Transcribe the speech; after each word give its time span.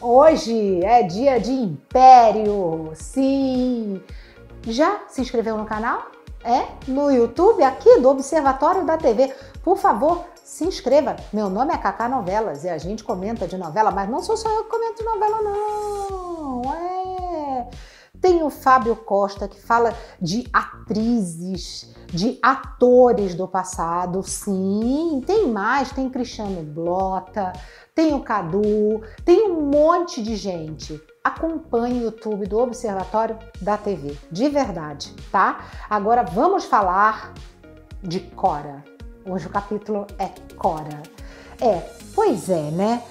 hoje 0.00 0.84
é 0.84 1.02
dia 1.02 1.38
de 1.38 1.52
Império. 1.52 2.92
Sim. 2.94 4.02
Já 4.64 5.00
se 5.08 5.20
inscreveu 5.20 5.56
no 5.56 5.64
canal? 5.64 6.10
É? 6.42 6.66
No 6.88 7.10
YouTube 7.10 7.62
aqui 7.62 8.00
do 8.00 8.08
Observatório 8.08 8.84
da 8.84 8.96
TV. 8.96 9.32
Por 9.62 9.76
favor, 9.76 10.24
se 10.42 10.64
inscreva. 10.64 11.16
Meu 11.32 11.50
nome 11.50 11.72
é 11.72 11.78
Cacá 11.78 12.08
Novelas 12.08 12.64
e 12.64 12.68
a 12.68 12.78
gente 12.78 13.04
comenta 13.04 13.46
de 13.46 13.56
novela, 13.56 13.90
mas 13.90 14.08
não 14.08 14.22
sou 14.22 14.36
só 14.36 14.48
eu 14.48 14.64
que 14.64 14.70
comento 14.70 14.96
de 14.96 15.04
novela, 15.04 15.42
não. 15.42 16.29
Tem 18.20 18.42
o 18.42 18.50
Fábio 18.50 18.94
Costa 18.94 19.48
que 19.48 19.60
fala 19.60 19.94
de 20.20 20.46
atrizes, 20.52 21.94
de 22.08 22.38
atores 22.42 23.34
do 23.34 23.48
passado, 23.48 24.22
sim. 24.22 25.22
Tem 25.26 25.48
mais, 25.48 25.90
tem 25.90 26.10
Cristiano 26.10 26.62
Blota, 26.62 27.52
tem 27.94 28.14
o 28.14 28.20
Cadu, 28.20 29.00
tem 29.24 29.50
um 29.50 29.70
monte 29.70 30.22
de 30.22 30.36
gente. 30.36 31.00
Acompanhe 31.24 32.00
o 32.00 32.04
YouTube 32.04 32.46
do 32.46 32.58
Observatório 32.58 33.38
da 33.60 33.78
TV, 33.78 34.16
de 34.30 34.48
verdade, 34.48 35.14
tá? 35.32 35.64
Agora 35.88 36.22
vamos 36.22 36.64
falar 36.64 37.32
de 38.02 38.20
Cora. 38.20 38.84
Hoje 39.26 39.46
o 39.46 39.50
capítulo 39.50 40.06
é 40.18 40.30
Cora. 40.56 41.02
É, 41.60 41.78
pois 42.14 42.48
é, 42.48 42.70
né? 42.70 43.02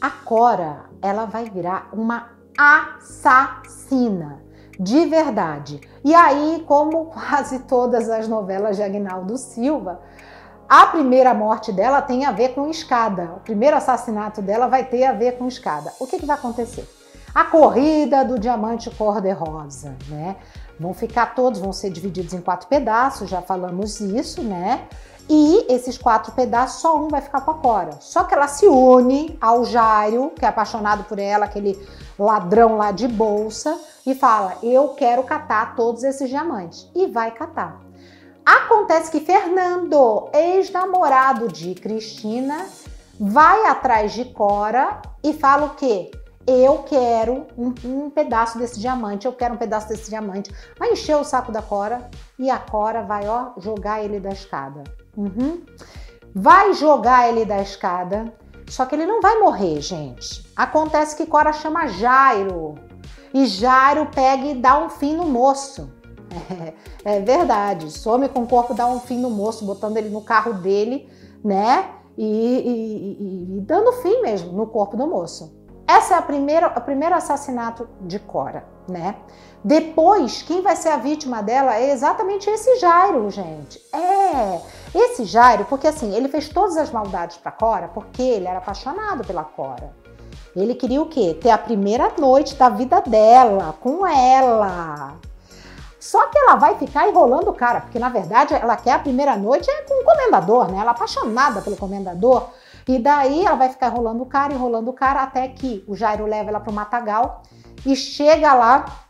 A 0.00 0.10
Cora, 0.10 0.86
ela 1.02 1.24
vai 1.24 1.50
virar 1.50 1.88
uma 1.92 2.30
assassina 2.56 4.45
de 4.78 5.06
verdade. 5.06 5.80
E 6.04 6.14
aí, 6.14 6.64
como 6.66 7.06
quase 7.06 7.60
todas 7.60 8.08
as 8.08 8.28
novelas 8.28 8.76
de 8.76 8.82
Agnaldo 8.82 9.36
Silva, 9.36 10.00
a 10.68 10.86
primeira 10.86 11.32
morte 11.32 11.72
dela 11.72 12.02
tem 12.02 12.24
a 12.24 12.32
ver 12.32 12.54
com 12.54 12.68
escada. 12.68 13.34
O 13.36 13.40
primeiro 13.40 13.76
assassinato 13.76 14.42
dela 14.42 14.66
vai 14.66 14.84
ter 14.84 15.04
a 15.04 15.12
ver 15.12 15.38
com 15.38 15.46
escada. 15.46 15.92
O 16.00 16.06
que, 16.06 16.18
que 16.18 16.26
vai 16.26 16.36
acontecer? 16.36 16.88
A 17.34 17.44
corrida 17.44 18.24
do 18.24 18.38
diamante 18.38 18.90
cor-de-rosa, 18.90 19.94
né? 20.08 20.36
Vão 20.80 20.92
ficar 20.92 21.34
todos, 21.34 21.60
vão 21.60 21.72
ser 21.72 21.90
divididos 21.90 22.34
em 22.34 22.40
quatro 22.40 22.66
pedaços, 22.68 23.30
já 23.30 23.40
falamos 23.40 24.00
isso, 24.00 24.42
né? 24.42 24.88
E 25.28 25.66
esses 25.72 25.98
quatro 25.98 26.32
pedaços, 26.32 26.80
só 26.80 26.96
um 26.96 27.08
vai 27.08 27.20
ficar 27.20 27.40
com 27.40 27.50
a 27.50 27.54
Cora. 27.54 27.98
Só 28.00 28.24
que 28.24 28.32
ela 28.32 28.46
se 28.46 28.66
une 28.66 29.36
ao 29.40 29.64
Jairo, 29.64 30.32
que 30.36 30.44
é 30.44 30.48
apaixonado 30.48 31.04
por 31.04 31.18
ela, 31.18 31.46
aquele 31.46 31.76
ladrão 32.18 32.76
lá 32.76 32.92
de 32.92 33.06
bolsa, 33.06 33.78
e 34.06 34.14
fala: 34.14 34.56
Eu 34.62 34.90
quero 34.90 35.24
catar 35.24 35.74
todos 35.74 36.04
esses 36.04 36.28
diamantes. 36.28 36.88
E 36.94 37.06
vai 37.08 37.32
catar. 37.32 37.80
Acontece 38.44 39.10
que 39.10 39.20
Fernando, 39.20 40.30
ex-namorado 40.32 41.48
de 41.48 41.74
Cristina, 41.74 42.64
vai 43.18 43.66
atrás 43.66 44.12
de 44.12 44.24
Cora 44.26 45.02
e 45.22 45.32
fala 45.32 45.66
o 45.66 45.74
quê? 45.74 46.12
Eu 46.46 46.84
quero 46.84 47.44
um, 47.58 47.74
um, 47.84 48.08
pedaço 48.08 48.56
desse 48.56 48.78
diamante, 48.78 49.26
eu 49.26 49.32
quero 49.32 49.54
um 49.54 49.56
pedaço 49.56 49.88
desse 49.88 50.08
diamante. 50.08 50.54
Vai 50.78 50.92
encher 50.92 51.16
o 51.16 51.24
saco 51.24 51.50
da 51.50 51.60
Cora 51.60 52.08
e 52.38 52.48
a 52.48 52.56
Cora 52.56 53.02
vai, 53.02 53.26
ó, 53.26 53.50
jogar 53.58 54.04
ele 54.04 54.20
da 54.20 54.30
escada. 54.30 54.84
Uhum. 55.16 55.64
Vai 56.32 56.72
jogar 56.74 57.28
ele 57.28 57.44
da 57.44 57.60
escada, 57.60 58.32
só 58.68 58.84
que 58.84 58.94
ele 58.94 59.06
não 59.06 59.20
vai 59.20 59.38
morrer, 59.38 59.80
gente. 59.80 60.44
Acontece 60.54 61.16
que 61.16 61.26
Cora 61.26 61.52
chama 61.52 61.86
Jairo 61.86 62.74
e 63.32 63.46
Jairo 63.46 64.06
pega 64.06 64.46
e 64.46 64.54
dá 64.54 64.82
um 64.82 64.88
fim 64.88 65.14
no 65.14 65.24
moço. 65.24 65.90
É, 66.50 66.74
é, 67.16 67.20
verdade, 67.20 67.90
some 67.90 68.28
com 68.28 68.42
o 68.42 68.46
corpo, 68.46 68.74
dá 68.74 68.86
um 68.86 69.00
fim 69.00 69.18
no 69.18 69.30
moço, 69.30 69.64
botando 69.64 69.96
ele 69.96 70.08
no 70.08 70.22
carro 70.22 70.54
dele, 70.54 71.08
né? 71.44 71.90
E, 72.16 72.24
e, 72.24 73.54
e, 73.54 73.58
e 73.58 73.60
dando 73.60 73.92
fim 74.00 74.22
mesmo 74.22 74.52
no 74.52 74.66
corpo 74.66 74.96
do 74.96 75.06
moço. 75.06 75.54
Essa 75.86 76.14
é 76.14 76.18
a 76.18 76.22
primeira, 76.22 76.66
o 76.68 76.80
primeiro 76.80 77.14
assassinato 77.14 77.88
de 78.00 78.18
Cora, 78.18 78.66
né? 78.88 79.16
Depois, 79.62 80.42
quem 80.42 80.62
vai 80.62 80.74
ser 80.76 80.88
a 80.88 80.96
vítima 80.96 81.42
dela 81.42 81.76
é 81.76 81.90
exatamente 81.90 82.48
esse 82.48 82.76
Jairo, 82.76 83.28
gente. 83.30 83.80
É, 83.92 84.15
esse 84.94 85.24
Jairo, 85.24 85.64
porque 85.66 85.86
assim, 85.86 86.14
ele 86.14 86.28
fez 86.28 86.48
todas 86.48 86.76
as 86.76 86.90
maldades 86.90 87.36
para 87.36 87.52
Cora 87.52 87.88
porque 87.88 88.22
ele 88.22 88.46
era 88.46 88.58
apaixonado 88.58 89.24
pela 89.24 89.44
Cora. 89.44 89.92
Ele 90.54 90.74
queria 90.74 91.02
o 91.02 91.06
quê? 91.06 91.36
Ter 91.40 91.50
a 91.50 91.58
primeira 91.58 92.12
noite 92.18 92.54
da 92.54 92.70
vida 92.70 93.00
dela, 93.02 93.74
com 93.80 94.06
ela. 94.06 95.16
Só 96.00 96.26
que 96.28 96.38
ela 96.38 96.54
vai 96.54 96.76
ficar 96.76 97.08
enrolando 97.08 97.48
o 97.48 97.52
cara, 97.52 97.80
porque 97.80 97.98
na 97.98 98.08
verdade 98.08 98.54
ela 98.54 98.76
quer 98.76 98.92
a 98.92 98.98
primeira 98.98 99.36
noite 99.36 99.68
é 99.68 99.82
com 99.82 100.00
o 100.00 100.04
comendador, 100.04 100.70
né? 100.70 100.78
Ela 100.78 100.92
é 100.92 100.94
apaixonada 100.94 101.60
pelo 101.60 101.76
comendador. 101.76 102.48
E 102.88 102.98
daí 102.98 103.44
ela 103.44 103.56
vai 103.56 103.68
ficar 103.68 103.88
enrolando 103.88 104.22
o 104.22 104.26
cara, 104.26 104.54
enrolando 104.54 104.88
o 104.88 104.92
cara, 104.92 105.24
até 105.24 105.48
que 105.48 105.84
o 105.88 105.96
Jairo 105.96 106.24
leva 106.24 106.50
ela 106.50 106.60
pro 106.60 106.72
matagal 106.72 107.42
e 107.84 107.96
chega 107.96 108.54
lá 108.54 109.05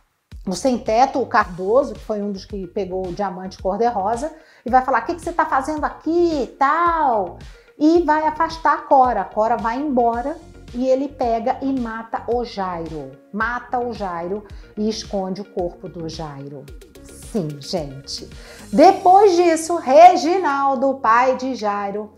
no 0.46 0.54
sem-teto, 0.54 1.20
o 1.20 1.26
Cardoso, 1.26 1.94
que 1.94 2.00
foi 2.00 2.22
um 2.22 2.30
dos 2.30 2.44
que 2.44 2.66
pegou 2.68 3.08
o 3.08 3.12
diamante 3.12 3.60
cor-de-rosa, 3.60 4.32
e 4.64 4.70
vai 4.70 4.82
falar: 4.84 5.02
o 5.02 5.06
que, 5.06 5.14
que 5.14 5.20
você 5.20 5.30
está 5.30 5.44
fazendo 5.44 5.84
aqui 5.84 6.44
e 6.44 6.46
tal? 6.46 7.38
E 7.78 8.02
vai 8.02 8.26
afastar 8.26 8.74
a 8.74 8.82
Cora. 8.82 9.22
A 9.22 9.24
Cora 9.24 9.56
vai 9.56 9.76
embora 9.76 10.38
e 10.72 10.86
ele 10.86 11.08
pega 11.08 11.58
e 11.60 11.78
mata 11.78 12.22
o 12.28 12.44
Jairo. 12.44 13.12
Mata 13.32 13.78
o 13.78 13.92
Jairo 13.92 14.44
e 14.76 14.88
esconde 14.88 15.40
o 15.40 15.44
corpo 15.44 15.88
do 15.88 16.08
Jairo. 16.08 16.64
Sim, 17.02 17.48
gente. 17.60 18.28
Depois 18.72 19.36
disso, 19.36 19.76
Reginaldo, 19.76 20.94
pai 20.94 21.36
de 21.36 21.54
Jairo, 21.54 22.12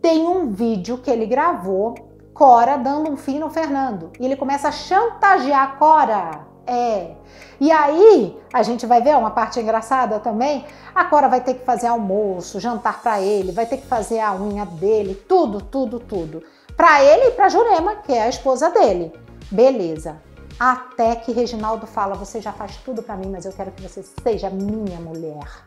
tem 0.00 0.26
um 0.26 0.52
vídeo 0.52 0.98
que 0.98 1.10
ele 1.10 1.26
gravou, 1.26 1.94
Cora 2.32 2.76
dando 2.76 3.10
um 3.10 3.16
fim 3.16 3.38
no 3.38 3.48
Fernando. 3.48 4.12
E 4.20 4.24
ele 4.24 4.36
começa 4.36 4.68
a 4.68 4.72
chantagear 4.72 5.78
Cora. 5.78 6.55
É. 6.66 7.12
E 7.60 7.70
aí, 7.70 8.36
a 8.52 8.62
gente 8.62 8.84
vai 8.86 9.00
ver 9.00 9.16
uma 9.16 9.30
parte 9.30 9.60
engraçada 9.60 10.18
também. 10.18 10.64
A 10.94 11.04
Cora 11.04 11.28
vai 11.28 11.40
ter 11.40 11.54
que 11.54 11.64
fazer 11.64 11.86
almoço, 11.86 12.60
jantar 12.60 13.00
para 13.00 13.20
ele, 13.20 13.52
vai 13.52 13.66
ter 13.66 13.78
que 13.78 13.86
fazer 13.86 14.20
a 14.20 14.34
unha 14.34 14.66
dele, 14.66 15.14
tudo, 15.14 15.60
tudo, 15.60 16.00
tudo 16.00 16.42
para 16.76 17.02
ele 17.02 17.28
e 17.28 17.30
para 17.32 17.48
Jurema, 17.48 17.96
que 17.96 18.12
é 18.12 18.22
a 18.22 18.28
esposa 18.28 18.70
dele. 18.70 19.12
Beleza. 19.50 20.20
Até 20.58 21.16
que 21.16 21.32
Reginaldo 21.32 21.86
fala: 21.86 22.14
Você 22.14 22.40
já 22.40 22.52
faz 22.52 22.76
tudo 22.76 23.02
para 23.02 23.16
mim, 23.16 23.30
mas 23.30 23.44
eu 23.44 23.52
quero 23.52 23.70
que 23.72 23.82
você 23.82 24.04
seja 24.22 24.50
minha 24.50 25.00
mulher. 25.00 25.64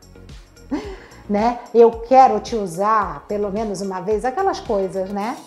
né? 1.27 1.59
Eu 1.73 1.91
quero 1.91 2.39
te 2.39 2.55
usar 2.55 3.25
pelo 3.27 3.51
menos 3.51 3.81
uma 3.81 4.01
vez, 4.01 4.23
aquelas 4.23 4.59
coisas, 4.59 5.09
né? 5.09 5.37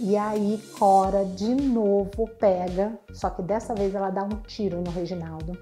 E 0.00 0.16
aí 0.16 0.62
Cora 0.78 1.24
de 1.24 1.54
novo 1.54 2.28
pega, 2.38 2.98
só 3.12 3.30
que 3.30 3.42
dessa 3.42 3.74
vez 3.74 3.94
ela 3.94 4.10
dá 4.10 4.24
um 4.24 4.40
tiro 4.46 4.80
no 4.80 4.90
Reginaldo. 4.90 5.56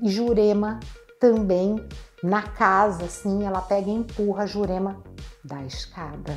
E 0.00 0.08
Jurema 0.08 0.80
também 1.20 1.76
na 2.22 2.42
casa, 2.42 3.04
assim, 3.04 3.44
ela 3.44 3.60
pega 3.60 3.88
e 3.88 3.94
empurra 3.94 4.46
Jurema 4.46 5.02
da 5.44 5.62
escada. 5.62 6.36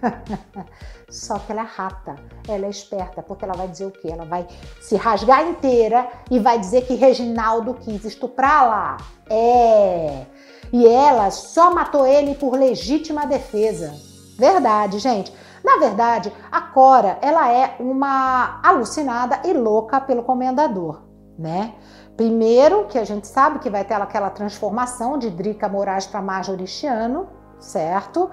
Só 1.10 1.38
que 1.38 1.50
ela 1.52 1.62
é 1.62 1.64
rata, 1.64 2.16
ela 2.48 2.66
é 2.66 2.70
esperta, 2.70 3.22
porque 3.22 3.44
ela 3.44 3.54
vai 3.54 3.68
dizer 3.68 3.86
o 3.86 3.90
quê? 3.90 4.08
Ela 4.10 4.24
vai 4.24 4.46
se 4.80 4.96
rasgar 4.96 5.46
inteira 5.46 6.08
e 6.30 6.38
vai 6.38 6.58
dizer 6.58 6.86
que 6.86 6.94
Reginaldo 6.94 7.74
quis 7.74 8.04
estuprá-la. 8.04 8.96
É. 9.28 10.26
E 10.72 10.86
ela 10.86 11.30
só 11.30 11.74
matou 11.74 12.06
ele 12.06 12.36
por 12.36 12.54
legítima 12.54 13.26
defesa. 13.26 13.92
Verdade, 14.38 15.00
gente. 15.00 15.32
Na 15.64 15.76
verdade, 15.78 16.32
a 16.50 16.60
Cora, 16.60 17.18
ela 17.20 17.50
é 17.52 17.76
uma 17.78 18.60
alucinada 18.62 19.40
e 19.44 19.52
louca 19.52 20.00
pelo 20.00 20.22
comendador, 20.22 21.02
né? 21.38 21.74
Primeiro, 22.16 22.86
que 22.86 22.98
a 22.98 23.04
gente 23.04 23.26
sabe 23.26 23.58
que 23.58 23.70
vai 23.70 23.84
ter 23.84 23.94
aquela 23.94 24.30
transformação 24.30 25.18
de 25.18 25.30
Drica 25.30 25.68
Moraes 25.68 26.06
para 26.06 26.20
Majoristiano, 26.20 27.28
certo? 27.58 28.30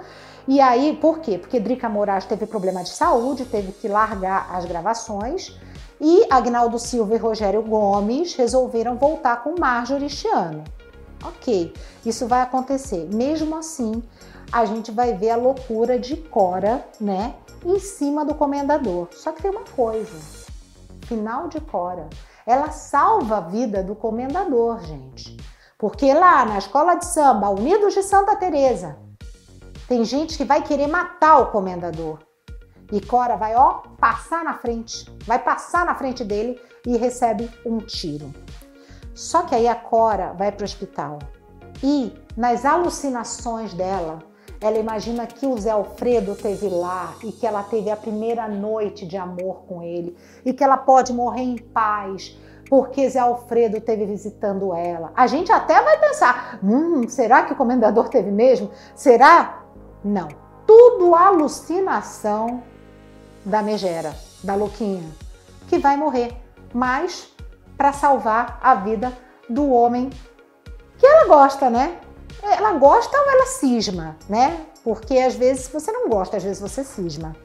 E 0.47 0.59
aí, 0.61 0.97
por 0.99 1.19
quê? 1.19 1.37
Porque 1.37 1.59
Drica 1.59 1.89
Moraes 1.89 2.25
teve 2.25 2.45
problema 2.45 2.83
de 2.83 2.89
saúde, 2.89 3.45
teve 3.45 3.71
que 3.71 3.87
largar 3.87 4.49
as 4.53 4.65
gravações 4.65 5.57
e 5.99 6.25
Agnaldo 6.29 6.77
Silva 6.77 7.15
e 7.15 7.17
Rogério 7.17 7.61
Gomes 7.61 8.35
resolveram 8.35 8.95
voltar 8.97 9.43
com 9.43 9.59
Marjorie 9.59 10.05
este 10.05 10.27
ano. 10.27 10.63
Ok, 11.25 11.73
isso 12.05 12.27
vai 12.27 12.41
acontecer. 12.41 13.09
Mesmo 13.11 13.55
assim, 13.55 14.03
a 14.51 14.65
gente 14.65 14.91
vai 14.91 15.13
ver 15.13 15.31
a 15.31 15.35
loucura 15.35 15.99
de 15.99 16.15
Cora, 16.15 16.85
né, 16.99 17.35
em 17.65 17.79
cima 17.79 18.23
do 18.23 18.35
comendador. 18.35 19.07
Só 19.11 19.31
que 19.31 19.41
tem 19.41 19.51
uma 19.51 19.65
coisa: 19.75 20.47
final 21.05 21.47
de 21.47 21.59
Cora, 21.59 22.09
ela 22.45 22.71
salva 22.71 23.37
a 23.37 23.41
vida 23.41 23.83
do 23.83 23.95
comendador, 23.95 24.79
gente. 24.81 25.37
Porque 25.77 26.13
lá 26.13 26.43
na 26.45 26.57
escola 26.57 26.95
de 26.95 27.05
samba 27.05 27.49
Unidos 27.49 27.93
de 27.93 28.01
Santa 28.01 28.35
Teresa, 28.35 28.97
tem 29.87 30.03
gente 30.03 30.37
que 30.37 30.43
vai 30.43 30.63
querer 30.63 30.87
matar 30.87 31.39
o 31.39 31.51
comendador. 31.51 32.19
E 32.91 33.01
Cora 33.01 33.35
vai, 33.35 33.55
ó, 33.55 33.81
passar 33.99 34.43
na 34.43 34.53
frente, 34.53 35.05
vai 35.25 35.39
passar 35.39 35.85
na 35.85 35.93
frente 35.93 36.23
dele 36.23 36.59
e 36.85 36.97
recebe 36.97 37.51
um 37.65 37.79
tiro. 37.79 38.33
Só 39.13 39.41
que 39.43 39.53
aí 39.53 39.67
a 39.67 39.75
Cora 39.75 40.33
vai 40.33 40.51
para 40.51 40.63
o 40.63 40.65
hospital 40.65 41.19
e 41.83 42.13
nas 42.35 42.65
alucinações 42.65 43.73
dela, 43.73 44.19
ela 44.59 44.77
imagina 44.77 45.27
que 45.27 45.45
o 45.45 45.57
Zé 45.57 45.71
Alfredo 45.71 46.35
teve 46.35 46.67
lá 46.67 47.13
e 47.23 47.31
que 47.31 47.45
ela 47.45 47.63
teve 47.63 47.91
a 47.91 47.95
primeira 47.95 48.47
noite 48.47 49.05
de 49.05 49.15
amor 49.15 49.63
com 49.67 49.83
ele 49.83 50.15
e 50.43 50.53
que 50.53 50.63
ela 50.63 50.77
pode 50.77 51.13
morrer 51.13 51.43
em 51.43 51.57
paz 51.57 52.37
porque 52.69 53.09
Zé 53.09 53.19
Alfredo 53.19 53.79
teve 53.79 54.05
visitando 54.05 54.73
ela. 54.73 55.11
A 55.15 55.27
gente 55.27 55.51
até 55.51 55.81
vai 55.81 55.99
pensar: 55.99 56.59
hum, 56.63 57.07
será 57.07 57.43
que 57.43 57.53
o 57.53 57.55
comendador 57.55 58.09
teve 58.09 58.31
mesmo? 58.31 58.71
Será? 58.95 59.63
Não. 60.03 60.27
Tudo 60.65 61.15
alucinação 61.15 62.61
da 63.45 63.61
megera, 63.61 64.13
da 64.43 64.55
louquinha, 64.55 65.09
que 65.67 65.77
vai 65.77 65.95
morrer, 65.95 66.35
mas 66.73 67.33
para 67.77 67.93
salvar 67.93 68.59
a 68.61 68.75
vida 68.75 69.13
do 69.49 69.69
homem 69.71 70.09
que 70.97 71.05
ela 71.05 71.27
gosta, 71.27 71.69
né? 71.69 71.99
Ela 72.41 72.73
gosta 72.73 73.17
ou 73.17 73.31
ela 73.31 73.45
cisma, 73.47 74.15
né? 74.29 74.65
Porque 74.83 75.17
às 75.17 75.35
vezes 75.35 75.67
você 75.67 75.91
não 75.91 76.07
gosta, 76.09 76.37
às 76.37 76.43
vezes 76.43 76.61
você 76.61 76.83
cisma. 76.83 77.35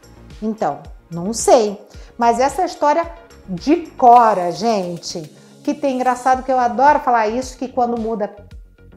Então, 0.41 0.83
não 1.11 1.33
sei. 1.33 1.81
Mas 2.19 2.39
essa 2.39 2.65
história 2.65 3.11
de 3.49 3.87
Cora, 3.93 4.53
gente, 4.53 5.23
que 5.65 5.75
tem 5.75 5.97
engraçado 5.97 6.43
que 6.43 6.53
eu 6.53 6.59
adoro 6.59 7.01
falar 7.01 7.29
isso, 7.29 7.59
que 7.59 7.69
quando 7.69 8.01
muda 8.01 8.35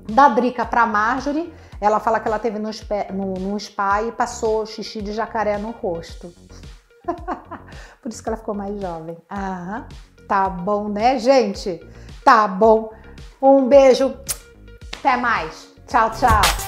da 0.09 0.29
Drica 0.29 0.65
para 0.65 0.85
Marjorie, 0.85 1.53
ela 1.79 1.99
fala 1.99 2.19
que 2.19 2.27
ela 2.27 2.39
teve 2.39 2.59
no, 2.59 2.69
no, 3.13 3.33
no 3.33 3.59
spa 3.59 4.03
e 4.03 4.11
passou 4.11 4.65
xixi 4.65 5.01
de 5.01 5.13
jacaré 5.13 5.57
no 5.57 5.71
rosto. 5.71 6.33
Por 8.01 8.09
isso 8.09 8.21
que 8.21 8.29
ela 8.29 8.37
ficou 8.37 8.53
mais 8.55 8.79
jovem. 8.79 9.17
Aham, 9.29 9.87
tá 10.27 10.49
bom, 10.49 10.87
né, 10.87 11.19
gente? 11.19 11.79
Tá 12.23 12.47
bom. 12.47 12.91
Um 13.41 13.67
beijo. 13.67 14.15
Até 14.99 15.17
mais. 15.17 15.74
Tchau, 15.87 16.09
tchau. 16.09 16.64